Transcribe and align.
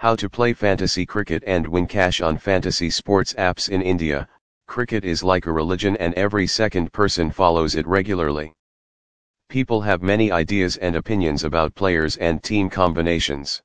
How 0.00 0.14
to 0.14 0.30
play 0.30 0.52
fantasy 0.52 1.04
cricket 1.04 1.42
and 1.44 1.66
win 1.66 1.88
cash 1.88 2.20
on 2.20 2.38
fantasy 2.38 2.88
sports 2.88 3.34
apps 3.34 3.68
in 3.68 3.82
India. 3.82 4.28
Cricket 4.68 5.04
is 5.04 5.24
like 5.24 5.46
a 5.46 5.52
religion 5.52 5.96
and 5.96 6.14
every 6.14 6.46
second 6.46 6.92
person 6.92 7.32
follows 7.32 7.74
it 7.74 7.84
regularly. 7.84 8.52
People 9.48 9.80
have 9.80 10.00
many 10.00 10.30
ideas 10.30 10.76
and 10.76 10.94
opinions 10.94 11.42
about 11.42 11.74
players 11.74 12.16
and 12.18 12.44
team 12.44 12.70
combinations. 12.70 13.60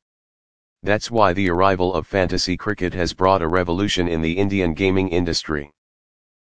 That's 0.81 1.11
why 1.11 1.33
the 1.33 1.51
arrival 1.51 1.93
of 1.93 2.07
fantasy 2.07 2.57
cricket 2.57 2.95
has 2.95 3.13
brought 3.13 3.43
a 3.43 3.47
revolution 3.47 4.07
in 4.07 4.19
the 4.19 4.33
Indian 4.35 4.73
gaming 4.73 5.09
industry. 5.09 5.69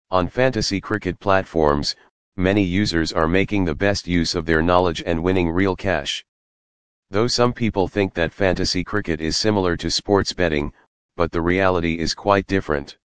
On 0.09 0.27
fantasy 0.27 0.81
cricket 0.81 1.19
platforms, 1.19 1.95
many 2.35 2.63
users 2.63 3.13
are 3.13 3.27
making 3.27 3.65
the 3.65 3.75
best 3.75 4.07
use 4.07 4.33
of 4.33 4.47
their 4.47 4.63
knowledge 4.63 5.03
and 5.05 5.21
winning 5.21 5.47
real 5.47 5.75
cash. 5.75 6.25
Though 7.11 7.27
some 7.27 7.53
people 7.53 7.87
think 7.87 8.13
that 8.15 8.33
fantasy 8.33 8.83
cricket 8.83 9.21
is 9.21 9.37
similar 9.37 9.77
to 9.77 9.91
sports 9.91 10.33
betting, 10.33 10.73
but 11.15 11.31
the 11.31 11.41
reality 11.41 11.99
is 11.99 12.13
quite 12.13 12.47
different. 12.47 12.97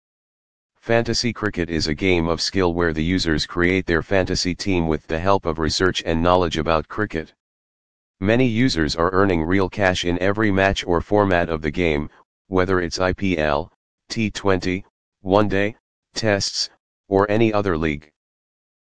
Fantasy 0.76 1.32
cricket 1.32 1.68
is 1.68 1.88
a 1.88 1.94
game 1.94 2.28
of 2.28 2.40
skill 2.40 2.72
where 2.72 2.92
the 2.92 3.04
users 3.04 3.44
create 3.44 3.86
their 3.86 4.02
fantasy 4.02 4.54
team 4.54 4.86
with 4.86 5.06
the 5.06 5.18
help 5.18 5.44
of 5.44 5.58
research 5.58 6.02
and 6.06 6.22
knowledge 6.22 6.56
about 6.56 6.88
cricket. 6.88 7.34
Many 8.20 8.46
users 8.46 8.96
are 8.96 9.12
earning 9.12 9.42
real 9.42 9.68
cash 9.68 10.04
in 10.04 10.18
every 10.20 10.50
match 10.50 10.84
or 10.86 11.00
format 11.00 11.48
of 11.48 11.60
the 11.60 11.70
game, 11.70 12.08
whether 12.46 12.80
it's 12.80 12.98
IPL, 12.98 13.70
T20, 14.10 14.84
One 15.20 15.48
Day, 15.48 15.76
Tests, 16.14 16.70
or 17.08 17.30
any 17.30 17.52
other 17.52 17.76
league. 17.76 18.10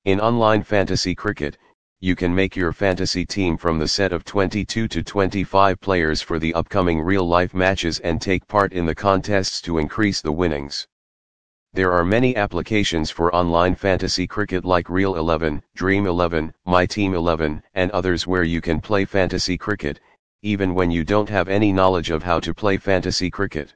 In 0.04 0.20
online 0.20 0.62
fantasy 0.62 1.14
cricket, 1.14 1.56
you 2.00 2.14
can 2.14 2.34
make 2.34 2.54
your 2.54 2.74
fantasy 2.74 3.24
team 3.24 3.56
from 3.56 3.78
the 3.78 3.88
set 3.88 4.12
of 4.12 4.22
22 4.22 4.86
to 4.86 5.02
25 5.02 5.80
players 5.80 6.20
for 6.20 6.38
the 6.38 6.52
upcoming 6.52 7.00
real-life 7.00 7.54
matches 7.54 8.00
and 8.00 8.20
take 8.20 8.46
part 8.46 8.74
in 8.74 8.84
the 8.84 8.94
contests 8.94 9.62
to 9.62 9.78
increase 9.78 10.20
the 10.20 10.30
winnings. 10.30 10.86
There 11.72 11.92
are 11.92 12.04
many 12.04 12.36
applications 12.36 13.10
for 13.10 13.34
online 13.34 13.74
fantasy 13.74 14.26
cricket 14.26 14.64
like 14.64 14.90
Real 14.90 15.16
11, 15.16 15.62
Dream 15.74 16.06
11, 16.06 16.52
My 16.66 16.84
Team 16.84 17.14
11, 17.14 17.62
and 17.74 17.90
others 17.92 18.26
where 18.26 18.44
you 18.44 18.60
can 18.60 18.78
play 18.78 19.06
fantasy 19.06 19.56
cricket, 19.56 19.98
even 20.42 20.74
when 20.74 20.90
you 20.90 21.02
don't 21.02 21.30
have 21.30 21.48
any 21.48 21.72
knowledge 21.72 22.10
of 22.10 22.22
how 22.22 22.40
to 22.40 22.52
play 22.52 22.76
fantasy 22.76 23.30
cricket. 23.30 23.74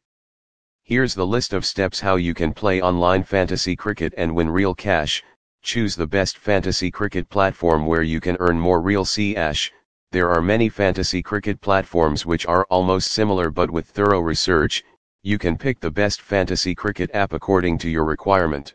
Here's 0.82 1.14
the 1.14 1.26
list 1.26 1.52
of 1.52 1.64
steps 1.64 2.00
how 2.00 2.16
you 2.16 2.34
can 2.34 2.52
play 2.52 2.82
online 2.82 3.22
fantasy 3.22 3.76
cricket 3.76 4.12
and 4.16 4.34
win 4.34 4.50
real 4.50 4.74
cash, 4.74 5.22
Choose 5.62 5.94
the 5.94 6.06
best 6.06 6.38
fantasy 6.38 6.90
cricket 6.90 7.28
platform 7.28 7.86
where 7.86 8.02
you 8.02 8.18
can 8.18 8.36
earn 8.40 8.58
more 8.58 8.80
real 8.80 9.04
cash. 9.04 9.70
There 10.10 10.30
are 10.30 10.40
many 10.42 10.68
fantasy 10.68 11.22
cricket 11.22 11.60
platforms 11.60 12.24
which 12.24 12.46
are 12.46 12.66
almost 12.70 13.12
similar 13.12 13.50
but 13.50 13.70
with 13.70 13.86
thorough 13.86 14.20
research, 14.20 14.82
you 15.22 15.38
can 15.38 15.58
pick 15.58 15.78
the 15.78 15.90
best 15.90 16.22
fantasy 16.22 16.74
cricket 16.74 17.10
app 17.12 17.34
according 17.34 17.78
to 17.78 17.90
your 17.90 18.04
requirement. 18.04 18.74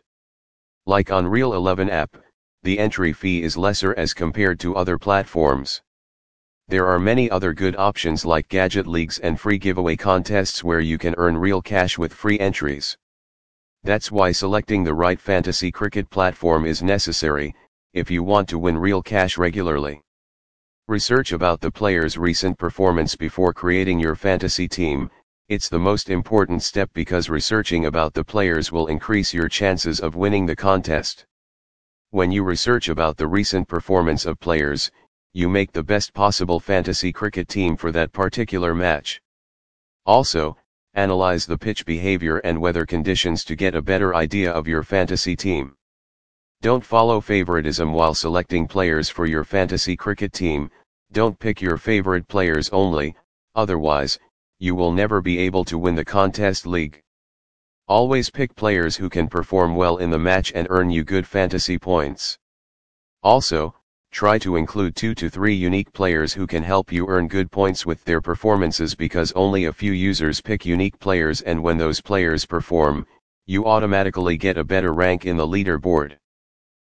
Like 0.86 1.10
on 1.10 1.26
Real 1.26 1.54
11 1.54 1.90
app, 1.90 2.16
the 2.62 2.78
entry 2.78 3.12
fee 3.12 3.42
is 3.42 3.56
lesser 3.56 3.92
as 3.98 4.14
compared 4.14 4.60
to 4.60 4.76
other 4.76 4.96
platforms. 4.96 5.82
There 6.68 6.86
are 6.86 6.98
many 6.98 7.28
other 7.28 7.52
good 7.52 7.76
options 7.76 8.24
like 8.24 8.48
gadget 8.48 8.86
leagues 8.86 9.18
and 9.18 9.38
free 9.38 9.58
giveaway 9.58 9.96
contests 9.96 10.62
where 10.62 10.80
you 10.80 10.98
can 10.98 11.14
earn 11.18 11.36
real 11.36 11.60
cash 11.60 11.98
with 11.98 12.14
free 12.14 12.38
entries. 12.38 12.96
That's 13.86 14.10
why 14.10 14.32
selecting 14.32 14.82
the 14.82 14.94
right 14.94 15.20
fantasy 15.20 15.70
cricket 15.70 16.10
platform 16.10 16.66
is 16.66 16.82
necessary, 16.82 17.54
if 17.94 18.10
you 18.10 18.24
want 18.24 18.48
to 18.48 18.58
win 18.58 18.76
real 18.76 19.00
cash 19.00 19.38
regularly. 19.38 20.02
Research 20.88 21.30
about 21.30 21.60
the 21.60 21.70
player's 21.70 22.18
recent 22.18 22.58
performance 22.58 23.14
before 23.14 23.54
creating 23.54 24.00
your 24.00 24.16
fantasy 24.16 24.66
team, 24.66 25.08
it's 25.48 25.68
the 25.68 25.78
most 25.78 26.10
important 26.10 26.64
step 26.64 26.90
because 26.94 27.30
researching 27.30 27.86
about 27.86 28.12
the 28.12 28.24
players 28.24 28.72
will 28.72 28.88
increase 28.88 29.32
your 29.32 29.48
chances 29.48 30.00
of 30.00 30.16
winning 30.16 30.46
the 30.46 30.56
contest. 30.56 31.24
When 32.10 32.32
you 32.32 32.42
research 32.42 32.88
about 32.88 33.16
the 33.16 33.28
recent 33.28 33.68
performance 33.68 34.26
of 34.26 34.40
players, 34.40 34.90
you 35.32 35.48
make 35.48 35.70
the 35.70 35.84
best 35.84 36.12
possible 36.12 36.58
fantasy 36.58 37.12
cricket 37.12 37.46
team 37.46 37.76
for 37.76 37.92
that 37.92 38.12
particular 38.12 38.74
match. 38.74 39.20
Also, 40.06 40.56
analyze 40.96 41.46
the 41.46 41.56
pitch 41.56 41.86
behavior 41.86 42.38
and 42.38 42.60
weather 42.60 42.84
conditions 42.84 43.44
to 43.44 43.54
get 43.54 43.74
a 43.74 43.82
better 43.82 44.14
idea 44.14 44.50
of 44.50 44.66
your 44.66 44.82
fantasy 44.82 45.36
team. 45.36 45.76
Don't 46.62 46.84
follow 46.84 47.20
favoritism 47.20 47.92
while 47.92 48.14
selecting 48.14 48.66
players 48.66 49.08
for 49.08 49.26
your 49.26 49.44
fantasy 49.44 49.94
cricket 49.94 50.32
team, 50.32 50.70
don't 51.12 51.38
pick 51.38 51.62
your 51.62 51.76
favorite 51.76 52.26
players 52.26 52.68
only, 52.70 53.14
otherwise, 53.54 54.18
you 54.58 54.74
will 54.74 54.90
never 54.90 55.20
be 55.20 55.38
able 55.38 55.64
to 55.66 55.78
win 55.78 55.94
the 55.94 56.04
contest 56.04 56.66
league. 56.66 57.00
Always 57.88 58.30
pick 58.30 58.54
players 58.56 58.96
who 58.96 59.08
can 59.08 59.28
perform 59.28 59.76
well 59.76 59.98
in 59.98 60.10
the 60.10 60.18
match 60.18 60.50
and 60.54 60.66
earn 60.70 60.90
you 60.90 61.04
good 61.04 61.26
fantasy 61.26 61.78
points. 61.78 62.38
Also, 63.22 63.74
Try 64.10 64.38
to 64.38 64.56
include 64.56 64.96
2 64.96 65.14
to 65.14 65.28
3 65.28 65.54
unique 65.54 65.92
players 65.92 66.32
who 66.32 66.46
can 66.46 66.62
help 66.62 66.90
you 66.90 67.06
earn 67.06 67.28
good 67.28 67.50
points 67.50 67.84
with 67.84 68.02
their 68.04 68.20
performances 68.20 68.94
because 68.94 69.30
only 69.32 69.66
a 69.66 69.72
few 69.72 69.92
users 69.92 70.40
pick 70.40 70.64
unique 70.64 70.98
players 70.98 71.42
and 71.42 71.62
when 71.62 71.76
those 71.76 72.00
players 72.00 72.46
perform, 72.46 73.06
you 73.44 73.66
automatically 73.66 74.36
get 74.36 74.56
a 74.56 74.64
better 74.64 74.92
rank 74.94 75.26
in 75.26 75.36
the 75.36 75.46
leaderboard. 75.46 76.16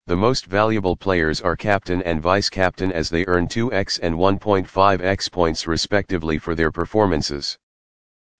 The 0.07 0.17
most 0.17 0.47
valuable 0.47 0.97
players 0.97 1.41
are 1.41 1.57
captain 1.57 2.03
and 2.03 2.23
vice 2.23 2.49
captain 2.49 2.93
as 2.93 3.11
they 3.11 3.27
earn 3.27 3.49
2x 3.49 3.99
and 4.03 4.15
1.5x 4.15 5.31
points 5.31 5.67
respectively 5.67 6.39
for 6.39 6.55
their 6.55 6.71
performances. 6.71 7.59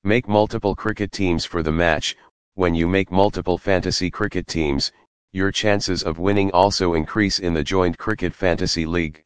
Make 0.05 0.29
multiple 0.29 0.75
cricket 0.75 1.13
teams 1.13 1.45
for 1.45 1.63
the 1.63 1.73
match, 1.73 2.17
when 2.55 2.75
you 2.75 2.89
make 2.89 3.11
multiple 3.11 3.59
fantasy 3.59 4.11
cricket 4.11 4.47
teams, 4.47 4.93
your 5.33 5.53
chances 5.53 6.03
of 6.03 6.19
winning 6.19 6.51
also 6.53 6.95
increase 6.95 7.39
in 7.39 7.53
the 7.53 7.63
joint 7.63 7.99
cricket 7.99 8.35
fantasy 8.35 8.87
league. 8.87 9.23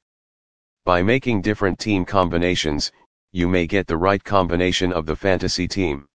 By 0.84 1.02
making 1.02 1.42
different 1.42 1.78
team 1.78 2.04
combinations, 2.04 2.90
you 3.30 3.48
may 3.48 3.68
get 3.68 3.86
the 3.86 3.96
right 3.96 4.22
combination 4.22 4.92
of 4.92 5.06
the 5.06 5.14
fantasy 5.14 5.68
team. 5.68 6.08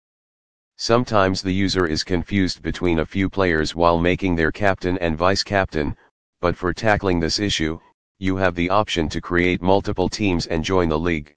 Sometimes 0.77 1.41
the 1.41 1.55
user 1.55 1.87
is 1.87 2.03
confused 2.03 2.63
between 2.63 2.99
a 2.99 3.07
few 3.07 3.31
players 3.31 3.75
while 3.75 3.99
making 3.99 4.35
their 4.35 4.51
captain 4.51 4.99
and 4.99 5.17
vice 5.17 5.43
captain, 5.43 5.97
but 6.41 6.57
for 6.57 6.75
tackling 6.75 7.21
this 7.21 7.39
issue, 7.39 7.79
you 8.19 8.37
have 8.37 8.55
the 8.55 8.69
option 8.69 9.09
to 9.09 9.21
create 9.21 9.63
multiple 9.63 10.09
teams 10.09 10.47
and 10.47 10.65
join 10.65 10.89
the 10.89 10.99
league. 10.99 11.35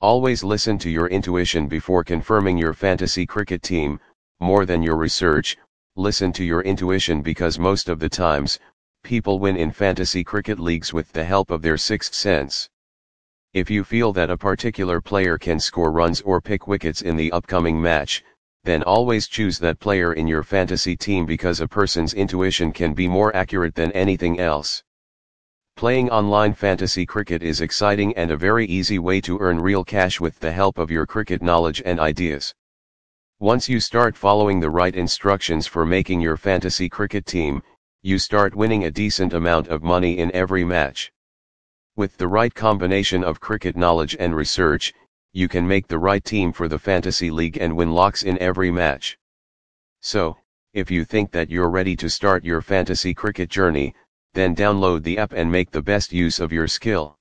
Always 0.00 0.44
listen 0.44 0.78
to 0.78 0.90
your 0.90 1.08
intuition 1.08 1.66
before 1.66 2.04
confirming 2.04 2.56
your 2.56 2.74
fantasy 2.74 3.26
cricket 3.26 3.62
team, 3.62 3.98
more 4.40 4.66
than 4.66 4.82
your 4.82 4.96
research, 4.96 5.56
listen 5.96 6.32
to 6.34 6.44
your 6.44 6.60
intuition 6.60 7.22
because 7.22 7.58
most 7.58 7.88
of 7.88 7.98
the 7.98 8.08
times, 8.08 8.58
people 9.02 9.38
win 9.38 9.56
in 9.56 9.72
fantasy 9.72 10.22
cricket 10.22 10.60
leagues 10.60 10.92
with 10.92 11.10
the 11.12 11.24
help 11.24 11.50
of 11.50 11.62
their 11.62 11.78
sixth 11.78 12.14
sense. 12.14 12.68
If 13.54 13.70
you 13.70 13.82
feel 13.82 14.12
that 14.12 14.28
a 14.28 14.36
particular 14.36 15.00
player 15.00 15.38
can 15.38 15.58
score 15.58 15.90
runs 15.90 16.20
or 16.20 16.42
pick 16.42 16.66
wickets 16.66 17.00
in 17.00 17.16
the 17.16 17.32
upcoming 17.32 17.80
match, 17.80 18.22
then 18.64 18.82
always 18.82 19.28
choose 19.28 19.58
that 19.60 19.78
player 19.78 20.12
in 20.12 20.28
your 20.28 20.42
fantasy 20.42 20.96
team 20.96 21.24
because 21.24 21.60
a 21.60 21.68
person's 21.68 22.12
intuition 22.12 22.72
can 22.72 22.92
be 22.92 23.08
more 23.08 23.34
accurate 23.34 23.74
than 23.74 23.92
anything 23.92 24.38
else. 24.38 24.82
Playing 25.76 26.10
online 26.10 26.52
fantasy 26.52 27.06
cricket 27.06 27.42
is 27.42 27.60
exciting 27.60 28.14
and 28.16 28.30
a 28.30 28.36
very 28.36 28.66
easy 28.66 28.98
way 28.98 29.20
to 29.20 29.38
earn 29.38 29.60
real 29.60 29.84
cash 29.84 30.20
with 30.20 30.38
the 30.40 30.52
help 30.52 30.78
of 30.78 30.90
your 30.90 31.06
cricket 31.06 31.42
knowledge 31.42 31.80
and 31.84 32.00
ideas. 32.00 32.54
Once 33.40 33.68
you 33.68 33.78
start 33.78 34.16
following 34.16 34.60
the 34.60 34.70
right 34.70 34.96
instructions 34.96 35.66
for 35.66 35.84
making 35.84 36.22
your 36.22 36.38
fantasy 36.38 36.88
cricket 36.88 37.26
team, 37.26 37.62
you 38.00 38.18
start 38.18 38.54
winning 38.54 38.84
a 38.84 38.90
decent 38.90 39.34
amount 39.34 39.68
of 39.68 39.82
money 39.82 40.16
in 40.16 40.32
every 40.32 40.64
match. 40.64 41.12
With 41.96 42.16
the 42.16 42.28
right 42.28 42.54
combination 42.54 43.22
of 43.22 43.38
cricket 43.38 43.76
knowledge 43.76 44.16
and 44.18 44.34
research, 44.34 44.94
you 45.34 45.48
can 45.48 45.68
make 45.68 45.86
the 45.86 45.98
right 45.98 46.24
team 46.24 46.50
for 46.50 46.66
the 46.66 46.78
fantasy 46.78 47.30
league 47.30 47.58
and 47.58 47.76
win 47.76 47.92
lakhs 47.92 48.22
in 48.22 48.38
every 48.38 48.70
match. 48.70 49.18
So, 50.00 50.38
if 50.72 50.90
you 50.90 51.04
think 51.04 51.30
that 51.32 51.50
you're 51.50 51.68
ready 51.68 51.94
to 51.96 52.08
start 52.08 52.42
your 52.42 52.62
fantasy 52.62 53.12
cricket 53.12 53.50
journey, 53.50 53.94
then 54.32 54.56
download 54.56 55.02
the 55.02 55.18
app 55.18 55.34
and 55.34 55.52
make 55.52 55.70
the 55.70 55.82
best 55.82 56.10
use 56.10 56.40
of 56.40 56.54
your 56.54 56.68
skill. 56.68 57.18